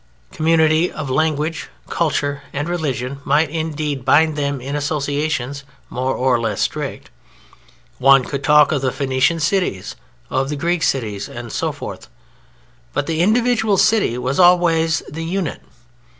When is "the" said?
8.81-8.91, 10.49-10.55, 13.05-13.21, 15.07-15.23